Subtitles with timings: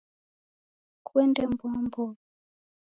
[1.07, 2.13] Kuende mboa mboa